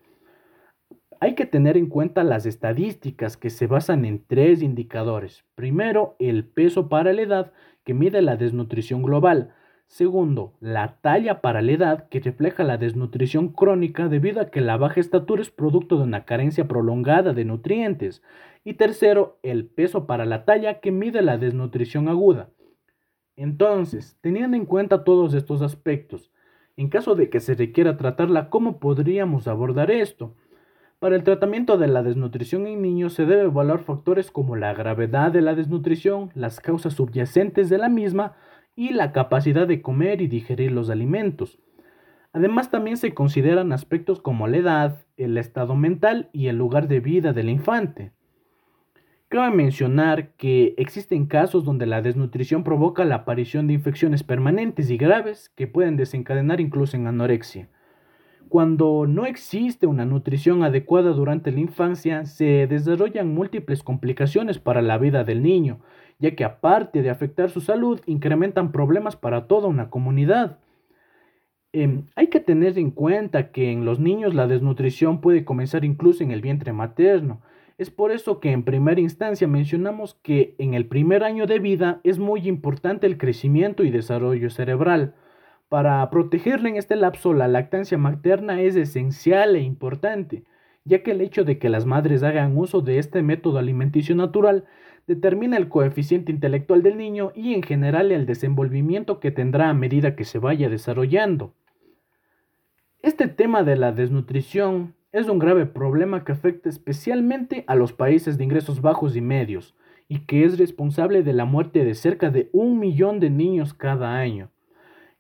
Hay 1.22 1.36
que 1.36 1.46
tener 1.46 1.76
en 1.76 1.88
cuenta 1.88 2.24
las 2.24 2.46
estadísticas 2.46 3.36
que 3.36 3.50
se 3.50 3.68
basan 3.68 4.06
en 4.06 4.24
tres 4.26 4.62
indicadores. 4.62 5.44
Primero, 5.56 6.16
el 6.18 6.46
peso 6.46 6.88
para 6.88 7.12
la 7.12 7.22
edad, 7.22 7.52
que 7.84 7.94
mide 7.94 8.22
la 8.22 8.38
desnutrición 8.38 9.04
global. 9.04 9.54
Segundo, 9.88 10.54
la 10.62 10.98
talla 11.02 11.42
para 11.42 11.62
la 11.62 11.74
edad, 11.74 12.08
que 12.08 12.22
refleja 12.22 12.64
la 12.64 12.78
desnutrición 12.78 13.50
crónica 13.50 14.08
debido 14.08 14.40
a 14.40 14.50
que 14.50 14.62
la 14.62 14.78
baja 14.78 15.02
estatura 15.02 15.42
es 15.42 15.50
producto 15.50 15.98
de 15.98 16.04
una 16.04 16.24
carencia 16.24 16.70
prolongada 16.70 17.34
de 17.34 17.44
nutrientes. 17.44 18.24
Y 18.64 18.76
tercero, 18.76 19.40
el 19.44 19.66
peso 19.66 20.08
para 20.08 20.26
la 20.26 20.46
talla, 20.46 20.80
que 20.80 20.92
mide 20.92 21.22
la 21.22 21.38
desnutrición 21.38 22.08
aguda. 22.08 22.50
Entonces, 23.36 24.18
teniendo 24.22 24.56
en 24.56 24.66
cuenta 24.66 25.04
todos 25.04 25.34
estos 25.34 25.62
aspectos, 25.62 26.32
en 26.78 26.88
caso 26.88 27.16
de 27.16 27.30
que 27.30 27.42
se 27.42 27.56
requiera 27.56 27.98
tratarla, 27.98 28.50
¿cómo 28.50 28.80
podríamos 28.80 29.50
abordar 29.50 29.92
esto? 29.92 30.34
Para 31.00 31.16
el 31.16 31.24
tratamiento 31.24 31.78
de 31.78 31.88
la 31.88 32.04
desnutrición 32.04 32.68
en 32.68 32.82
niños 32.82 33.14
se 33.14 33.26
debe 33.26 33.44
evaluar 33.44 33.80
factores 33.80 34.32
como 34.32 34.58
la 34.58 34.74
gravedad 34.74 35.32
de 35.32 35.40
la 35.40 35.56
desnutrición, 35.56 36.30
las 36.36 36.60
causas 36.60 36.96
subyacentes 36.96 37.70
de 37.70 37.78
la 37.78 37.88
misma 37.88 38.34
y 38.76 38.90
la 38.90 39.14
capacidad 39.14 39.66
de 39.66 39.82
comer 39.82 40.22
y 40.22 40.28
digerir 40.28 40.74
los 40.74 40.90
alimentos. 40.90 41.58
Además 42.34 42.70
también 42.70 42.98
se 42.98 43.14
consideran 43.14 43.72
aspectos 43.72 44.20
como 44.22 44.50
la 44.50 44.58
edad, 44.58 45.06
el 45.16 45.38
estado 45.38 45.74
mental 45.74 46.30
y 46.34 46.48
el 46.48 46.58
lugar 46.58 46.90
de 46.90 47.00
vida 47.00 47.32
del 47.32 47.50
infante. 47.50 48.12
Cabe 49.30 49.56
mencionar 49.56 50.34
que 50.34 50.74
existen 50.78 51.28
casos 51.28 51.64
donde 51.64 51.86
la 51.86 52.02
desnutrición 52.02 52.66
provoca 52.66 53.06
la 53.06 53.16
aparición 53.16 53.68
de 53.68 53.74
infecciones 53.74 54.24
permanentes 54.24 54.90
y 54.90 54.98
graves 54.98 55.48
que 55.56 55.66
pueden 55.66 55.96
desencadenar 55.96 56.60
incluso 56.60 56.98
en 56.98 57.08
anorexia. 57.08 57.70
Cuando 58.50 59.06
no 59.08 59.28
existe 59.28 59.86
una 59.86 60.06
nutrición 60.06 60.64
adecuada 60.64 61.12
durante 61.12 61.52
la 61.52 61.60
infancia, 61.60 62.26
se 62.26 62.66
desarrollan 62.66 63.32
múltiples 63.32 63.84
complicaciones 63.84 64.58
para 64.58 64.82
la 64.82 64.98
vida 64.98 65.24
del 65.24 65.44
niño, 65.44 65.82
ya 66.18 66.36
que 66.36 66.44
aparte 66.44 67.04
de 67.04 67.12
afectar 67.12 67.52
su 67.52 67.62
salud, 67.62 68.02
incrementan 68.08 68.72
problemas 68.72 69.16
para 69.16 69.46
toda 69.46 69.68
una 69.68 69.92
comunidad. 69.92 70.58
Em, 71.74 72.08
hay 72.16 72.28
que 72.28 72.40
tener 72.40 72.80
en 72.80 72.90
cuenta 72.90 73.52
que 73.52 73.72
en 73.72 73.86
los 73.86 74.00
niños 74.00 74.34
la 74.34 74.48
desnutrición 74.48 75.22
puede 75.22 75.46
comenzar 75.46 75.86
incluso 75.86 76.24
en 76.24 76.32
el 76.32 76.42
vientre 76.42 76.74
materno. 76.74 77.42
Es 77.78 77.92
por 77.92 78.12
eso 78.12 78.40
que 78.40 78.52
en 78.52 78.64
primera 78.64 79.00
instancia 79.00 79.48
mencionamos 79.48 80.16
que 80.24 80.56
en 80.58 80.74
el 80.74 80.88
primer 80.88 81.24
año 81.24 81.46
de 81.46 81.60
vida 81.60 82.02
es 82.04 82.18
muy 82.18 82.48
importante 82.48 83.06
el 83.06 83.20
crecimiento 83.20 83.84
y 83.84 83.92
desarrollo 83.92 84.50
cerebral. 84.50 85.14
Para 85.70 86.10
protegerle 86.10 86.70
en 86.70 86.78
este 86.78 86.96
lapso, 86.96 87.32
la 87.36 87.48
lactancia 87.48 88.00
materna 88.00 88.60
es 88.60 88.76
esencial 88.76 89.56
e 89.56 89.62
importante, 89.62 90.44
ya 90.84 91.04
que 91.04 91.12
el 91.12 91.22
hecho 91.22 91.44
de 91.44 91.60
que 91.60 91.70
las 91.70 91.86
madres 91.86 92.24
hagan 92.24 92.58
uso 92.58 92.82
de 92.82 92.98
este 92.98 93.22
método 93.22 93.60
alimenticio 93.60 94.16
natural 94.16 94.66
determina 95.06 95.58
el 95.58 95.70
coeficiente 95.70 96.32
intelectual 96.32 96.82
del 96.82 96.98
niño 96.98 97.32
y 97.36 97.54
en 97.54 97.62
general 97.62 98.12
el 98.12 98.26
desenvolvimiento 98.26 99.20
que 99.20 99.30
tendrá 99.30 99.70
a 99.70 99.76
medida 99.76 100.16
que 100.16 100.26
se 100.26 100.40
vaya 100.40 100.70
desarrollando. 100.70 101.54
Este 103.04 103.28
tema 103.28 103.62
de 103.62 103.76
la 103.76 103.92
desnutrición 103.92 104.96
es 105.12 105.30
un 105.30 105.38
grave 105.38 105.68
problema 105.68 106.24
que 106.24 106.32
afecta 106.32 106.70
especialmente 106.70 107.64
a 107.68 107.76
los 107.76 107.94
países 107.94 108.40
de 108.40 108.44
ingresos 108.44 108.82
bajos 108.82 109.16
y 109.16 109.22
medios, 109.22 109.76
y 110.08 110.26
que 110.26 110.46
es 110.46 110.58
responsable 110.58 111.22
de 111.22 111.34
la 111.34 111.46
muerte 111.46 111.86
de 111.86 111.94
cerca 111.94 112.32
de 112.32 112.50
un 112.54 112.80
millón 112.80 113.20
de 113.20 113.30
niños 113.30 113.76
cada 113.76 114.18
año. 114.18 114.50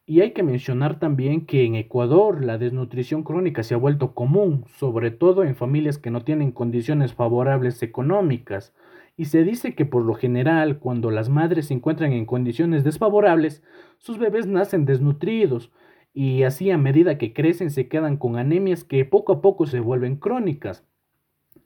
Y 0.09 0.21
hay 0.21 0.31
que 0.31 0.41
mencionar 0.41 0.97
también 0.97 1.45
que 1.45 1.65
en 1.65 1.75
Ecuador 1.75 2.43
la 2.43 2.57
desnutrición 2.57 3.21
crónica 3.21 3.61
se 3.61 3.75
ha 3.75 3.77
vuelto 3.77 4.15
común, 4.15 4.65
sobre 4.79 5.11
todo 5.11 5.43
en 5.43 5.55
familias 5.55 5.99
que 5.99 6.09
no 6.09 6.23
tienen 6.23 6.51
condiciones 6.51 7.13
favorables 7.13 7.83
económicas. 7.83 8.73
Y 9.17 9.25
se 9.25 9.43
dice 9.43 9.75
que 9.75 9.85
por 9.85 10.03
lo 10.03 10.15
general, 10.15 10.79
cuando 10.79 11.11
las 11.11 11.29
madres 11.29 11.67
se 11.67 11.75
encuentran 11.75 12.11
en 12.11 12.25
condiciones 12.25 12.83
desfavorables, 12.83 13.61
sus 13.99 14.17
bebés 14.17 14.47
nacen 14.47 14.85
desnutridos 14.85 15.71
y 16.11 16.41
así 16.41 16.71
a 16.71 16.79
medida 16.79 17.19
que 17.19 17.31
crecen 17.31 17.69
se 17.69 17.87
quedan 17.87 18.17
con 18.17 18.35
anemias 18.35 18.83
que 18.83 19.05
poco 19.05 19.33
a 19.33 19.41
poco 19.41 19.67
se 19.67 19.79
vuelven 19.79 20.15
crónicas. 20.15 20.87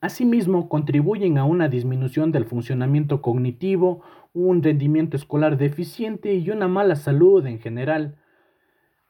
Asimismo, 0.02 0.68
contribuyen 0.68 1.38
a 1.38 1.46
una 1.46 1.70
disminución 1.70 2.34
del 2.34 2.44
funcionamiento 2.44 3.22
cognitivo, 3.22 4.02
un 4.34 4.62
rendimiento 4.62 5.16
escolar 5.16 5.58
deficiente 5.58 6.36
y 6.36 6.50
una 6.50 6.68
mala 6.68 6.98
salud 6.98 7.46
en 7.48 7.60
general. 7.60 8.18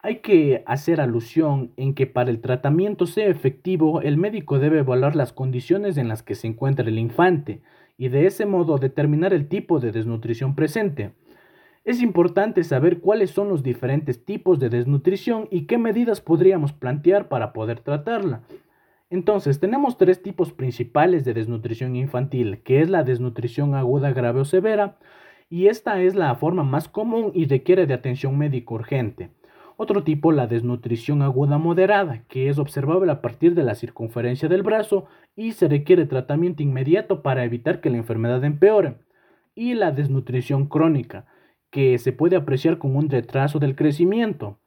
Hay 0.05 0.17
que 0.17 0.63
hacer 0.65 0.99
alusión 0.99 1.71
en 1.77 1.93
que 1.93 2.07
para 2.07 2.29
el 2.29 2.41
tratamiento 2.41 3.05
sea 3.05 3.27
efectivo, 3.27 4.01
el 4.01 4.17
médico 4.17 4.59
debe 4.59 4.79
evaluar 4.79 5.15
las 5.15 5.31
condiciones 5.31 5.95
en 5.95 6.09
las 6.09 6.21
que 6.23 6.35
se 6.35 6.45
encuentra 6.45 6.85
el 6.85 6.99
infante 6.99 7.61
y 7.97 8.09
de 8.09 8.25
ese 8.27 8.45
modo 8.45 8.77
determinar 8.79 9.33
el 9.33 9.47
tipo 9.47 9.79
de 9.79 9.93
desnutrición 9.93 10.55
presente. 10.55 11.13
Es 11.85 12.01
importante 12.01 12.65
saber 12.65 12.99
cuáles 12.99 13.31
son 13.31 13.47
los 13.47 13.63
diferentes 13.63 14.25
tipos 14.25 14.59
de 14.59 14.67
desnutrición 14.67 15.47
y 15.49 15.67
qué 15.67 15.77
medidas 15.77 16.19
podríamos 16.19 16.73
plantear 16.73 17.29
para 17.29 17.53
poder 17.53 17.79
tratarla. 17.79 18.41
Entonces, 19.09 19.61
tenemos 19.61 19.97
tres 19.97 20.21
tipos 20.21 20.51
principales 20.51 21.23
de 21.23 21.33
desnutrición 21.33 21.95
infantil, 21.95 22.59
que 22.65 22.81
es 22.81 22.89
la 22.89 23.03
desnutrición 23.03 23.73
aguda, 23.73 24.11
grave 24.11 24.41
o 24.41 24.45
severa, 24.45 24.97
y 25.49 25.67
esta 25.67 26.01
es 26.01 26.13
la 26.13 26.35
forma 26.35 26.65
más 26.65 26.89
común 26.89 27.31
y 27.33 27.45
requiere 27.45 27.85
de 27.85 27.93
atención 27.93 28.37
médica 28.37 28.73
urgente. 28.73 29.29
Otro 29.75 30.03
tipo, 30.03 30.31
la 30.31 30.47
desnutrición 30.47 31.21
aguda 31.21 31.57
moderada, 31.57 32.23
que 32.27 32.49
es 32.49 32.59
observable 32.59 33.11
a 33.11 33.21
partir 33.21 33.55
de 33.55 33.63
la 33.63 33.75
circunferencia 33.75 34.47
del 34.47 34.61
brazo 34.61 35.05
y 35.35 35.53
se 35.53 35.67
requiere 35.67 36.05
tratamiento 36.05 36.61
inmediato 36.61 37.21
para 37.23 37.43
evitar 37.43 37.81
que 37.81 37.89
la 37.89 37.97
enfermedad 37.97 38.43
empeore. 38.43 38.97
Y 39.55 39.73
la 39.73 39.91
desnutrición 39.91 40.67
crónica, 40.67 41.25
que 41.69 41.97
se 41.97 42.11
puede 42.11 42.35
apreciar 42.35 42.77
con 42.77 42.95
un 42.95 43.09
retraso 43.09 43.59
del 43.59 43.75
crecimiento. 43.75 44.59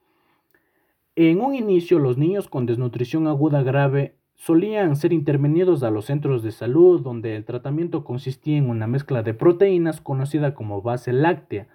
En 1.14 1.40
un 1.40 1.54
inicio, 1.54 1.98
los 1.98 2.18
niños 2.18 2.48
con 2.48 2.66
desnutrición 2.66 3.26
aguda 3.26 3.62
grave 3.62 4.16
solían 4.34 4.96
ser 4.96 5.12
intervenidos 5.12 5.82
a 5.82 5.90
los 5.90 6.04
centros 6.04 6.42
de 6.42 6.50
salud, 6.52 7.00
donde 7.00 7.36
el 7.36 7.44
tratamiento 7.44 8.04
consistía 8.04 8.58
en 8.58 8.68
una 8.68 8.86
mezcla 8.86 9.22
de 9.22 9.34
proteínas 9.34 10.00
conocida 10.00 10.54
como 10.54 10.82
base 10.82 11.12
láctea, 11.12 11.68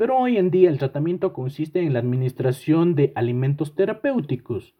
pero 0.00 0.16
hoy 0.16 0.38
en 0.38 0.50
día 0.50 0.70
el 0.70 0.78
tratamiento 0.78 1.34
consiste 1.34 1.82
en 1.82 1.92
la 1.92 1.98
administración 1.98 2.94
de 2.94 3.12
alimentos 3.14 3.74
terapéuticos. 3.74 4.74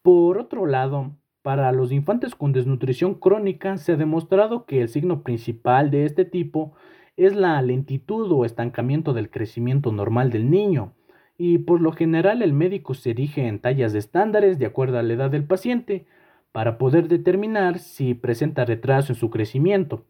Por 0.00 0.38
otro 0.38 0.64
lado, 0.64 1.10
para 1.42 1.70
los 1.70 1.92
infantes 1.92 2.34
con 2.34 2.52
desnutrición 2.52 3.12
crónica 3.12 3.76
se 3.76 3.92
ha 3.92 3.96
demostrado 3.96 4.64
que 4.64 4.80
el 4.80 4.88
signo 4.88 5.22
principal 5.22 5.90
de 5.90 6.06
este 6.06 6.24
tipo 6.24 6.72
es 7.18 7.36
la 7.36 7.60
lentitud 7.60 8.32
o 8.32 8.46
estancamiento 8.46 9.12
del 9.12 9.28
crecimiento 9.28 9.92
normal 9.92 10.30
del 10.30 10.50
niño, 10.50 10.94
y 11.36 11.58
por 11.58 11.82
lo 11.82 11.92
general 11.92 12.40
el 12.40 12.54
médico 12.54 12.94
se 12.94 13.10
erige 13.10 13.46
en 13.46 13.58
tallas 13.58 13.92
de 13.92 13.98
estándares 13.98 14.58
de 14.58 14.64
acuerdo 14.64 14.98
a 14.98 15.02
la 15.02 15.12
edad 15.12 15.30
del 15.30 15.44
paciente 15.44 16.06
para 16.52 16.78
poder 16.78 17.08
determinar 17.08 17.80
si 17.80 18.14
presenta 18.14 18.64
retraso 18.64 19.12
en 19.12 19.18
su 19.18 19.28
crecimiento, 19.28 20.06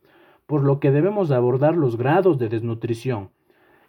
por 0.47 0.63
lo 0.63 0.79
que 0.79 0.93
debemos 0.93 1.33
abordar 1.33 1.75
los 1.75 1.97
grados 1.97 2.39
de 2.39 2.49
desnutrición. 2.49 3.31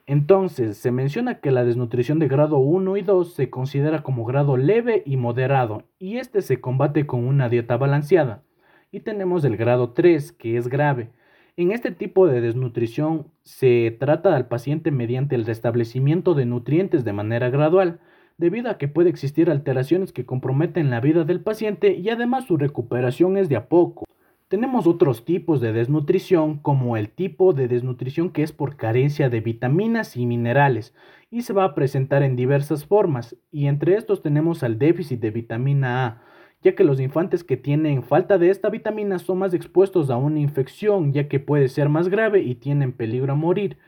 Entonces, 0.06 0.78
se 0.78 0.92
menciona 0.92 1.40
que 1.40 1.52
la 1.52 1.64
desnutrición 1.64 2.20
de 2.20 2.28
grado 2.28 2.58
1 2.58 2.98
y 2.98 3.02
2 3.02 3.34
se 3.34 3.50
considera 3.50 4.04
como 4.04 4.26
grado 4.26 4.58
leve 4.58 5.04
y 5.06 5.18
moderado, 5.18 5.84
y 6.00 6.18
este 6.18 6.42
se 6.42 6.60
combate 6.60 7.06
con 7.06 7.26
una 7.26 7.50
dieta 7.50 7.78
balanceada. 7.78 8.44
Y 8.92 9.00
tenemos 9.02 9.46
el 9.46 9.58
grado 9.58 9.92
3, 9.92 10.32
que 10.34 10.58
es 10.58 10.68
grave, 10.68 11.12
en 11.56 11.72
este 11.72 11.92
tipo 11.92 12.26
de 12.26 12.42
desnutrición 12.42 13.28
se 13.44 13.96
trata 14.00 14.36
al 14.36 14.48
paciente 14.48 14.90
mediante 14.90 15.36
el 15.36 15.46
restablecimiento 15.46 16.34
de 16.34 16.46
nutrientes 16.48 17.06
de 17.06 17.14
manera 17.14 17.52
gradual, 17.52 18.00
debido 18.40 18.72
a 18.72 18.80
que 18.80 18.88
puede 18.88 19.12
existir 19.12 19.52
alteraciones 19.52 20.12
que 20.12 20.26
comprometen 20.26 20.90
la 20.90 21.00
vida 21.00 21.26
del 21.26 21.42
paciente 21.42 21.94
y 21.94 22.10
además 22.10 22.46
su 22.46 22.58
recuperación 22.58 23.38
es 23.38 23.50
de 23.50 23.58
a 23.58 23.68
poco. 23.68 24.06
Tenemos 24.54 24.86
otros 24.86 25.26
tipos 25.26 25.62
de 25.62 25.74
desnutrición, 25.74 26.60
como 26.60 26.96
el 26.96 27.10
tipo 27.10 27.54
de 27.54 27.68
desnutrición 27.68 28.30
que 28.30 28.44
es 28.44 28.52
por 28.52 28.76
carencia 28.76 29.28
de 29.28 29.42
vitaminas 29.42 30.16
y 30.16 30.28
minerales, 30.28 30.94
y 31.32 31.42
se 31.42 31.54
va 31.54 31.64
a 31.64 31.74
presentar 31.74 32.22
en 32.22 32.36
diversas 32.36 32.86
formas, 32.86 33.36
y 33.52 33.66
entre 33.66 33.96
estos 33.96 34.22
tenemos 34.22 34.62
al 34.62 34.78
déficit 34.78 35.20
de 35.22 35.32
vitamina 35.32 36.06
A, 36.06 36.22
ya 36.62 36.76
que 36.76 36.84
los 36.84 37.00
infantes 37.00 37.44
que 37.44 37.58
tienen 37.58 38.04
falta 38.04 38.38
de 38.38 38.52
esta 38.52 38.70
vitamina 38.70 39.18
son 39.18 39.40
más 39.40 39.56
expuestos 39.56 40.12
a 40.12 40.18
una 40.18 40.40
infección, 40.40 41.14
ya 41.14 41.28
que 41.28 41.40
puede 41.40 41.68
ser 41.68 41.90
más 41.90 42.08
grave 42.08 42.44
y 42.44 42.54
tienen 42.54 42.92
peligro 42.92 43.34
a 43.34 43.36
morir. 43.36 43.80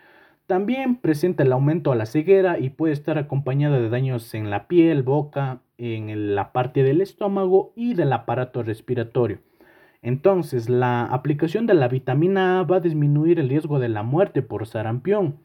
También 0.48 0.96
presenta 0.96 1.44
el 1.44 1.52
aumento 1.52 1.92
a 1.92 1.96
la 1.96 2.08
ceguera 2.08 2.58
y 2.58 2.72
puede 2.72 2.94
estar 2.94 3.20
acompañado 3.20 3.80
de 3.80 3.90
daños 3.90 4.34
en 4.34 4.50
la 4.50 4.68
piel, 4.68 5.04
boca, 5.04 5.62
en 5.78 6.34
la 6.34 6.54
parte 6.54 6.82
del 6.82 7.02
estómago 7.02 7.72
y 7.76 7.94
del 7.94 8.12
aparato 8.12 8.64
respiratorio. 8.64 9.38
Entonces, 10.06 10.70
la 10.70 11.04
aplicación 11.04 11.66
de 11.66 11.74
la 11.74 11.88
vitamina 11.88 12.60
A 12.60 12.64
va 12.64 12.76
a 12.78 12.80
disminuir 12.80 13.40
el 13.40 13.50
riesgo 13.50 13.80
de 13.80 13.90
la 13.90 14.04
muerte 14.04 14.44
por 14.44 14.68
sarampión 14.68 15.40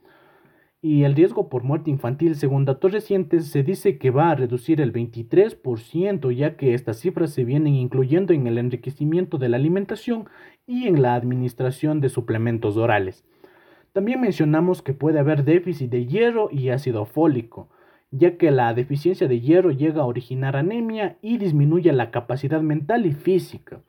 y 0.83 1.05
el 1.05 1.15
riesgo 1.15 1.49
por 1.49 1.63
muerte 1.63 1.89
infantil, 1.89 2.35
según 2.35 2.67
datos 2.67 2.93
recientes, 2.93 3.47
se 3.47 3.63
dice 3.63 3.97
que 3.97 4.11
va 4.11 4.31
a 4.31 4.35
reducir 4.35 4.83
el 4.83 4.93
23%, 4.93 6.31
ya 6.37 6.59
que 6.59 6.75
estas 6.75 6.99
cifras 6.99 7.33
se 7.33 7.47
vienen 7.47 7.75
incluyendo 7.75 8.35
en 8.35 8.47
el 8.47 8.59
enriquecimiento 8.59 9.39
de 9.39 9.49
la 9.49 9.57
alimentación 9.57 10.29
y 10.67 10.89
en 10.89 11.01
la 11.01 11.15
administración 11.15 12.03
de 12.03 12.11
suplementos 12.11 12.77
orales. 12.77 13.25
También 13.95 14.21
mencionamos 14.21 14.83
que 14.83 14.93
puede 14.93 15.21
haber 15.21 15.45
déficit 15.45 15.91
de 15.91 16.05
hierro 16.05 16.51
y 16.53 16.69
ácido 16.69 17.07
fólico, 17.07 17.71
ya 18.11 18.37
que 18.37 18.51
la 18.51 18.75
deficiencia 18.75 19.27
de 19.27 19.41
hierro 19.41 19.71
llega 19.71 20.03
a 20.03 20.07
originar 20.07 20.55
anemia 20.55 21.17
y 21.23 21.39
disminuye 21.39 21.91
la 21.93 22.11
capacidad 22.11 22.61
mental 22.61 23.07
y 23.07 23.13
física. 23.13 23.81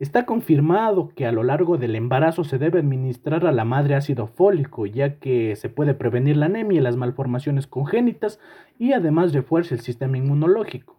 Está 0.00 0.24
confirmado 0.24 1.12
que 1.14 1.26
a 1.26 1.32
lo 1.32 1.42
largo 1.42 1.76
del 1.76 1.94
embarazo 1.94 2.42
se 2.42 2.56
debe 2.56 2.78
administrar 2.78 3.46
a 3.46 3.52
la 3.52 3.66
madre 3.66 3.94
ácido 3.94 4.26
fólico, 4.26 4.86
ya 4.86 5.18
que 5.18 5.54
se 5.56 5.68
puede 5.68 5.92
prevenir 5.92 6.38
la 6.38 6.46
anemia 6.46 6.78
y 6.78 6.82
las 6.82 6.96
malformaciones 6.96 7.66
congénitas 7.66 8.40
y 8.78 8.94
además 8.94 9.34
refuerza 9.34 9.74
el 9.74 9.82
sistema 9.82 10.16
inmunológico. 10.16 10.96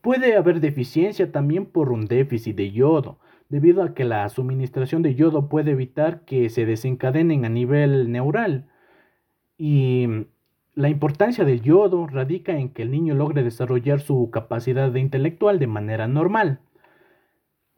Puede 0.00 0.36
haber 0.36 0.58
deficiencia 0.60 1.30
también 1.30 1.64
por 1.64 1.92
un 1.92 2.06
déficit 2.06 2.56
de 2.56 2.72
yodo, 2.72 3.20
debido 3.48 3.84
a 3.84 3.94
que 3.94 4.02
la 4.02 4.28
suministración 4.30 5.02
de 5.02 5.14
yodo 5.14 5.48
puede 5.48 5.70
evitar 5.70 6.24
que 6.24 6.50
se 6.50 6.66
desencadenen 6.66 7.44
a 7.44 7.50
nivel 7.50 8.10
neural. 8.10 8.66
Y 9.56 10.26
la 10.74 10.88
importancia 10.88 11.44
del 11.44 11.62
yodo 11.62 12.08
radica 12.08 12.58
en 12.58 12.70
que 12.70 12.82
el 12.82 12.90
niño 12.90 13.14
logre 13.14 13.44
desarrollar 13.44 14.00
su 14.00 14.28
capacidad 14.32 14.92
intelectual 14.96 15.60
de 15.60 15.68
manera 15.68 16.08
normal. 16.08 16.58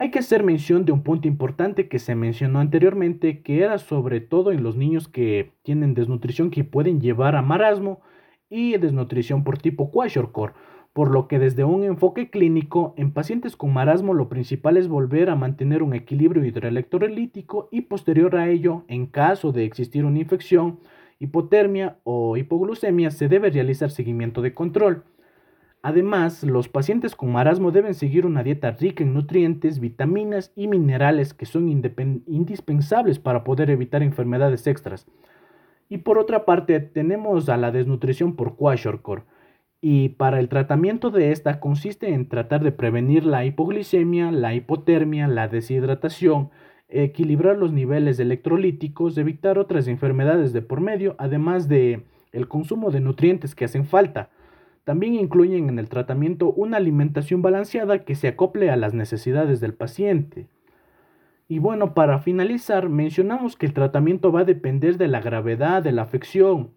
Hay 0.03 0.11
que 0.11 0.19
hacer 0.19 0.43
mención 0.43 0.83
de 0.83 0.91
un 0.91 1.01
punto 1.01 1.29
importante 1.29 1.87
que 1.87 1.97
se 1.97 2.13
mencionó 2.13 2.59
anteriormente, 2.59 3.41
que 3.41 3.61
era 3.61 3.77
sobre 3.77 4.19
todo 4.19 4.51
en 4.51 4.61
los 4.61 4.75
niños 4.75 5.07
que 5.07 5.53
tienen 5.61 5.93
desnutrición 5.93 6.51
que 6.51 6.65
pueden 6.65 6.99
llevar 6.99 7.37
a 7.37 7.41
marasmo 7.41 8.01
y 8.49 8.75
desnutrición 8.75 9.45
por 9.45 9.59
tipo 9.59 9.91
kwashiorkor, 9.91 10.55
por 10.91 11.09
lo 11.09 11.29
que 11.29 11.39
desde 11.39 11.63
un 11.63 11.85
enfoque 11.85 12.29
clínico, 12.29 12.93
en 12.97 13.13
pacientes 13.13 13.55
con 13.55 13.71
marasmo 13.71 14.13
lo 14.13 14.27
principal 14.27 14.75
es 14.75 14.89
volver 14.89 15.29
a 15.29 15.37
mantener 15.37 15.81
un 15.81 15.93
equilibrio 15.93 16.43
hidroelectrolítico 16.43 17.69
y 17.71 17.83
posterior 17.83 18.35
a 18.35 18.49
ello, 18.49 18.83
en 18.89 19.05
caso 19.05 19.53
de 19.53 19.63
existir 19.63 20.03
una 20.03 20.19
infección, 20.19 20.81
hipotermia 21.19 21.99
o 22.03 22.35
hipoglucemia, 22.35 23.09
se 23.09 23.29
debe 23.29 23.51
realizar 23.51 23.89
seguimiento 23.89 24.41
de 24.41 24.53
control. 24.53 25.05
Además, 25.85 26.43
los 26.43 26.69
pacientes 26.69 27.13
con 27.13 27.33
marasmo 27.33 27.71
deben 27.71 27.93
seguir 27.93 28.25
una 28.25 28.41
dieta 28.41 28.71
rica 28.71 29.03
en 29.03 29.13
nutrientes, 29.13 29.81
vitaminas 29.81 30.53
y 30.55 30.69
minerales 30.69 31.33
que 31.33 31.45
son 31.45 31.67
indispensables 31.67 33.19
para 33.19 33.43
poder 33.43 33.69
evitar 33.69 34.01
enfermedades 34.01 34.65
extras. 34.65 35.05
Y 35.89 35.97
por 35.97 36.19
otra 36.19 36.45
parte, 36.45 36.79
tenemos 36.79 37.49
a 37.49 37.57
la 37.57 37.71
desnutrición 37.71 38.37
por 38.37 38.55
kwashiorkor. 38.55 39.25
Y 39.81 40.09
para 40.09 40.39
el 40.39 40.47
tratamiento 40.47 41.11
de 41.11 41.33
esta 41.33 41.59
consiste 41.59 42.13
en 42.13 42.29
tratar 42.29 42.63
de 42.63 42.71
prevenir 42.71 43.25
la 43.25 43.43
hipoglicemia, 43.43 44.31
la 44.31 44.55
hipotermia, 44.55 45.27
la 45.27 45.49
deshidratación, 45.49 46.49
equilibrar 46.87 47.57
los 47.57 47.73
niveles 47.73 48.21
electrolíticos, 48.21 49.17
evitar 49.17 49.59
otras 49.59 49.89
enfermedades 49.89 50.53
de 50.53 50.61
por 50.61 50.79
medio, 50.79 51.17
además 51.17 51.67
de 51.67 52.05
el 52.31 52.47
consumo 52.47 52.89
de 52.89 53.01
nutrientes 53.01 53.53
que 53.53 53.65
hacen 53.65 53.85
falta 53.85 54.29
también 54.83 55.15
incluyen 55.15 55.69
en 55.69 55.79
el 55.79 55.89
tratamiento 55.89 56.51
una 56.51 56.77
alimentación 56.77 57.41
balanceada 57.41 58.03
que 58.03 58.15
se 58.15 58.27
acople 58.27 58.69
a 58.69 58.75
las 58.75 58.93
necesidades 58.93 59.59
del 59.61 59.73
paciente. 59.73 60.47
Y 61.47 61.59
bueno, 61.59 61.93
para 61.93 62.19
finalizar, 62.19 62.89
mencionamos 62.89 63.55
que 63.55 63.65
el 63.65 63.73
tratamiento 63.73 64.31
va 64.31 64.41
a 64.41 64.45
depender 64.45 64.97
de 64.97 65.07
la 65.07 65.21
gravedad 65.21 65.83
de 65.83 65.91
la 65.91 66.01
afección. 66.01 66.71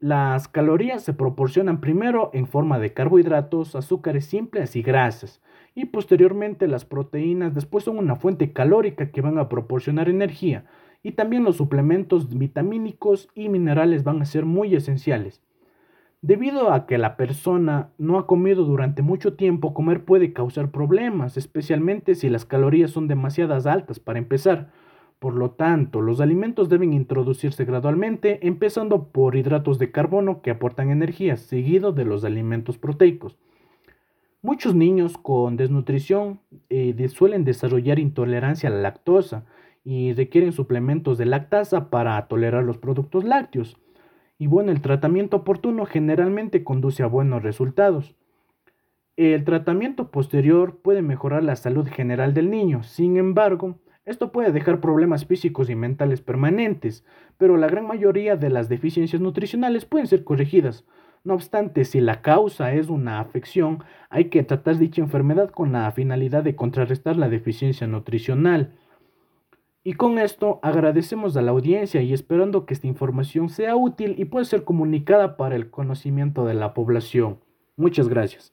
Las 0.00 0.48
calorías 0.48 1.02
se 1.02 1.12
proporcionan 1.12 1.80
primero 1.80 2.30
en 2.32 2.46
forma 2.46 2.78
de 2.78 2.92
carbohidratos, 2.92 3.76
azúcares 3.76 4.24
simples 4.24 4.74
y 4.74 4.82
grasas, 4.82 5.42
y 5.74 5.86
posteriormente 5.86 6.66
las 6.68 6.84
proteínas 6.84 7.54
después 7.54 7.84
son 7.84 7.98
una 7.98 8.16
fuente 8.16 8.52
calórica 8.52 9.10
que 9.10 9.20
van 9.20 9.38
a 9.38 9.48
proporcionar 9.48 10.08
energía, 10.08 10.64
y 11.02 11.12
también 11.12 11.44
los 11.44 11.56
suplementos 11.56 12.36
vitamínicos 12.36 13.28
y 13.34 13.48
minerales 13.48 14.02
van 14.02 14.20
a 14.22 14.26
ser 14.26 14.46
muy 14.46 14.74
esenciales. 14.74 15.42
Debido 16.22 16.70
a 16.72 16.86
que 16.86 16.98
la 16.98 17.16
persona 17.16 17.92
no 17.96 18.18
ha 18.18 18.26
comido 18.26 18.64
durante 18.64 19.00
mucho 19.00 19.34
tiempo, 19.34 19.72
comer 19.72 20.04
puede 20.04 20.34
causar 20.34 20.70
problemas, 20.70 21.38
especialmente 21.38 22.14
si 22.14 22.28
las 22.28 22.44
calorías 22.44 22.90
son 22.90 23.08
demasiadas 23.08 23.64
altas 23.66 24.00
para 24.00 24.18
empezar. 24.18 24.70
Por 25.18 25.34
lo 25.34 25.52
tanto, 25.52 26.02
los 26.02 26.20
alimentos 26.20 26.68
deben 26.68 26.92
introducirse 26.92 27.64
gradualmente, 27.64 28.46
empezando 28.46 29.08
por 29.08 29.34
hidratos 29.34 29.78
de 29.78 29.90
carbono 29.90 30.42
que 30.42 30.50
aportan 30.50 30.90
energía, 30.90 31.38
seguido 31.38 31.92
de 31.92 32.04
los 32.04 32.22
alimentos 32.24 32.76
proteicos. 32.76 33.38
Muchos 34.42 34.74
niños 34.74 35.16
con 35.16 35.56
desnutrición 35.56 36.40
eh, 36.68 37.08
suelen 37.08 37.44
desarrollar 37.44 37.98
intolerancia 37.98 38.68
a 38.68 38.72
la 38.72 38.80
lactosa 38.80 39.44
y 39.84 40.12
requieren 40.12 40.52
suplementos 40.52 41.16
de 41.16 41.26
lactasa 41.26 41.88
para 41.88 42.26
tolerar 42.28 42.64
los 42.64 42.76
productos 42.76 43.24
lácteos. 43.24 43.78
Y 44.40 44.46
bueno, 44.46 44.72
el 44.72 44.80
tratamiento 44.80 45.36
oportuno 45.36 45.84
generalmente 45.84 46.64
conduce 46.64 47.02
a 47.02 47.06
buenos 47.06 47.42
resultados. 47.42 48.14
El 49.18 49.44
tratamiento 49.44 50.10
posterior 50.10 50.80
puede 50.80 51.02
mejorar 51.02 51.44
la 51.44 51.56
salud 51.56 51.86
general 51.86 52.32
del 52.32 52.48
niño, 52.48 52.82
sin 52.82 53.18
embargo, 53.18 53.78
esto 54.06 54.32
puede 54.32 54.50
dejar 54.50 54.80
problemas 54.80 55.26
físicos 55.26 55.68
y 55.68 55.74
mentales 55.74 56.22
permanentes, 56.22 57.04
pero 57.36 57.58
la 57.58 57.66
gran 57.66 57.86
mayoría 57.86 58.36
de 58.36 58.48
las 58.48 58.70
deficiencias 58.70 59.20
nutricionales 59.20 59.84
pueden 59.84 60.06
ser 60.06 60.24
corregidas. 60.24 60.86
No 61.22 61.34
obstante, 61.34 61.84
si 61.84 62.00
la 62.00 62.22
causa 62.22 62.72
es 62.72 62.88
una 62.88 63.20
afección, 63.20 63.84
hay 64.08 64.30
que 64.30 64.42
tratar 64.42 64.78
dicha 64.78 65.02
enfermedad 65.02 65.50
con 65.50 65.72
la 65.72 65.92
finalidad 65.92 66.44
de 66.44 66.56
contrarrestar 66.56 67.16
la 67.16 67.28
deficiencia 67.28 67.86
nutricional. 67.86 68.72
Y 69.82 69.94
con 69.94 70.18
esto 70.18 70.60
agradecemos 70.62 71.36
a 71.36 71.42
la 71.42 71.52
audiencia 71.52 72.02
y 72.02 72.12
esperando 72.12 72.66
que 72.66 72.74
esta 72.74 72.86
información 72.86 73.48
sea 73.48 73.76
útil 73.76 74.14
y 74.18 74.26
pueda 74.26 74.44
ser 74.44 74.64
comunicada 74.64 75.38
para 75.38 75.56
el 75.56 75.70
conocimiento 75.70 76.44
de 76.44 76.52
la 76.52 76.74
población. 76.74 77.40
Muchas 77.76 78.08
gracias. 78.08 78.52